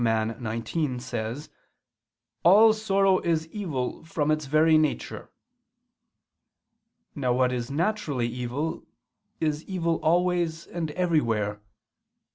[0.03, 1.51] xix.] says:
[2.41, 5.29] "All sorrow is evil, from its very nature."
[7.13, 8.87] Now what is naturally evil,
[9.39, 11.61] is evil always and everywhere.